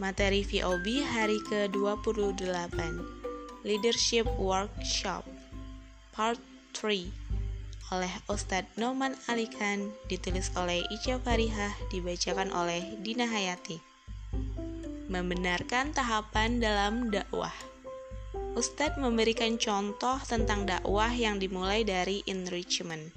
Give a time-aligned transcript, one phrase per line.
[0.00, 2.72] Materi VOB hari ke-28
[3.68, 5.28] Leadership Workshop
[6.16, 6.40] Part
[6.72, 13.76] 3 oleh Ustadz Noman Alikan ditulis oleh Ica Farihah dibacakan oleh Dina Hayati.
[15.12, 17.52] Membenarkan tahapan dalam dakwah.
[18.56, 23.12] Ustadz memberikan contoh tentang dakwah yang dimulai dari enrichment.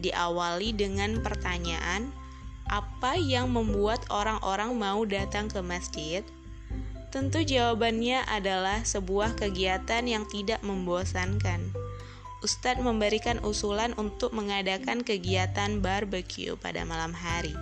[0.00, 2.23] Diawali dengan pertanyaan
[2.74, 6.26] apa yang membuat orang-orang mau datang ke masjid?
[7.14, 11.70] Tentu jawabannya adalah sebuah kegiatan yang tidak membosankan.
[12.42, 17.54] Ustadz memberikan usulan untuk mengadakan kegiatan barbecue pada malam hari,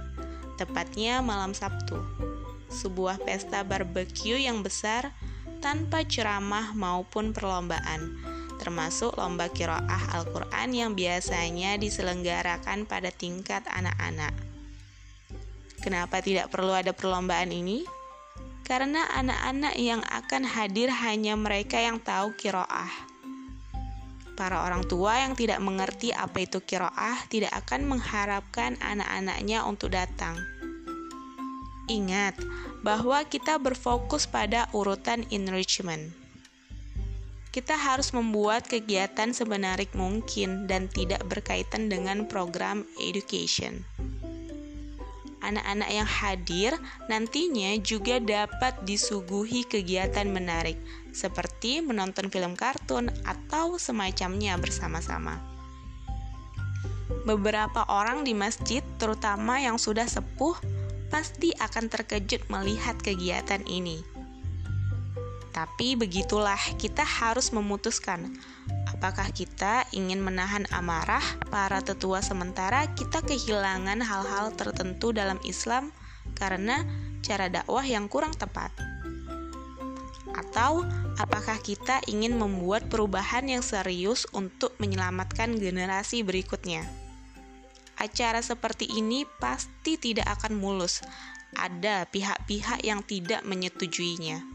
[0.57, 2.01] tepatnya malam Sabtu.
[2.73, 5.13] Sebuah pesta barbecue yang besar
[5.61, 8.17] tanpa ceramah maupun perlombaan,
[8.57, 14.52] termasuk lomba kiroah Al-Quran yang biasanya diselenggarakan pada tingkat anak-anak.
[15.83, 17.83] Kenapa tidak perlu ada perlombaan ini?
[18.63, 23.11] Karena anak-anak yang akan hadir hanya mereka yang tahu kiroah.
[24.39, 30.39] Para orang tua yang tidak mengerti apa itu kiroah tidak akan mengharapkan anak-anaknya untuk datang.
[31.91, 32.39] Ingat
[32.87, 36.15] bahwa kita berfokus pada urutan enrichment.
[37.51, 43.85] Kita harus membuat kegiatan semenarik mungkin dan tidak berkaitan dengan program education
[45.43, 46.73] anak-anak yang hadir
[47.11, 50.79] nantinya juga dapat disuguhi kegiatan menarik,
[51.11, 55.43] seperti menonton film kartun atau semacamnya bersama-sama.
[57.23, 60.59] Beberapa orang di masjid, terutama yang sudah sepuh,
[61.13, 64.03] pasti akan terkejut melihat kegiatan ini.
[65.53, 68.33] Tapi begitulah, kita harus memutuskan
[69.03, 75.91] Apakah kita ingin menahan amarah para tetua sementara kita kehilangan hal-hal tertentu dalam Islam
[76.39, 76.87] karena
[77.19, 78.71] cara dakwah yang kurang tepat?
[80.39, 80.87] Atau
[81.19, 86.87] apakah kita ingin membuat perubahan yang serius untuk menyelamatkan generasi berikutnya?
[87.99, 91.03] Acara seperti ini pasti tidak akan mulus.
[91.59, 94.47] Ada pihak-pihak yang tidak menyetujuinya.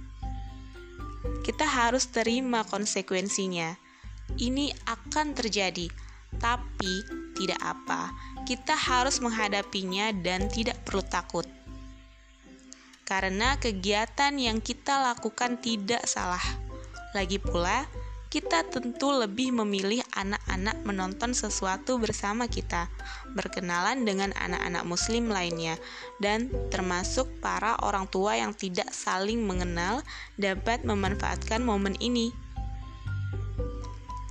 [1.43, 3.86] Kita harus terima konsekuensinya
[4.35, 5.87] ini akan terjadi,
[6.35, 6.93] tapi
[7.39, 8.11] tidak apa.
[8.43, 11.47] Kita harus menghadapinya dan tidak perlu takut.
[13.07, 16.43] Karena kegiatan yang kita lakukan tidak salah.
[17.15, 17.87] Lagi pula,
[18.27, 22.91] kita tentu lebih memilih anak-anak menonton sesuatu bersama kita,
[23.31, 25.79] berkenalan dengan anak-anak Muslim lainnya,
[26.19, 30.03] dan termasuk para orang tua yang tidak saling mengenal
[30.35, 32.35] dapat memanfaatkan momen ini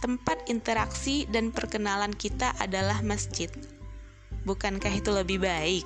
[0.06, 3.50] tempat interaksi dan perkenalan kita adalah masjid.
[4.46, 5.82] Bukankah itu lebih baik?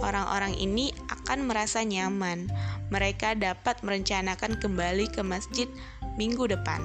[0.00, 2.48] Orang-orang ini akan merasa nyaman.
[2.88, 5.68] Mereka dapat merencanakan kembali ke masjid
[6.16, 6.80] minggu depan.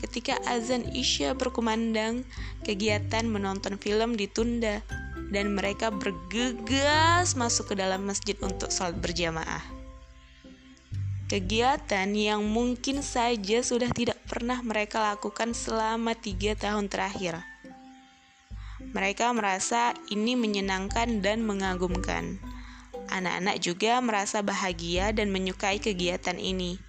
[0.00, 2.24] Ketika azan Isya berkumandang,
[2.64, 4.80] kegiatan menonton film ditunda
[5.28, 9.79] dan mereka bergegas masuk ke dalam masjid untuk sholat berjamaah
[11.30, 17.38] kegiatan yang mungkin saja sudah tidak pernah mereka lakukan selama tiga tahun terakhir.
[18.90, 22.42] Mereka merasa ini menyenangkan dan mengagumkan.
[23.14, 26.82] Anak-anak juga merasa bahagia dan menyukai kegiatan ini.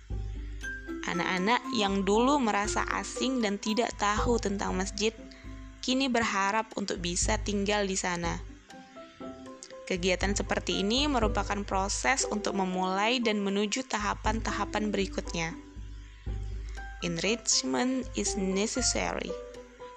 [1.06, 5.14] Anak-anak yang dulu merasa asing dan tidak tahu tentang masjid,
[5.86, 8.42] kini berharap untuk bisa tinggal di sana.
[9.92, 15.52] Kegiatan seperti ini merupakan proses untuk memulai dan menuju tahapan-tahapan berikutnya.
[17.04, 19.28] Enrichment is necessary.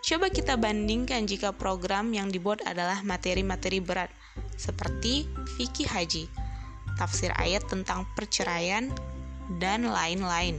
[0.02, 4.10] Coba kita bandingkan jika program yang dibuat adalah materi-materi berat,
[4.58, 6.26] seperti fikih haji,
[6.98, 8.90] tafsir ayat tentang perceraian,
[9.62, 10.58] dan lain-lain.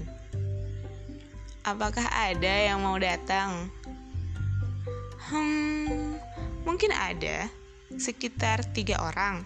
[1.67, 3.67] Apakah ada yang mau datang?
[5.27, 6.15] Hmm,
[6.63, 7.51] mungkin ada,
[7.93, 9.45] sekitar tiga orang.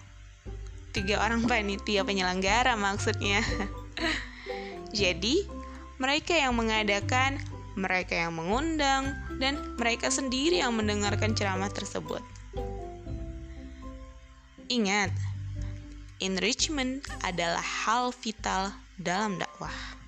[0.90, 3.44] Tiga orang panitia penyelenggara maksudnya.
[5.00, 5.46] Jadi,
[6.02, 7.38] mereka yang mengadakan,
[7.78, 12.24] mereka yang mengundang, dan mereka sendiri yang mendengarkan ceramah tersebut.
[14.66, 15.14] Ingat,
[16.18, 19.99] enrichment adalah hal vital dalam dakwah.